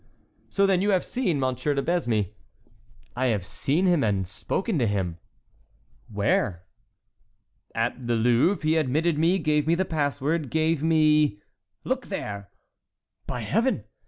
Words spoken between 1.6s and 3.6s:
de Besme?" "I have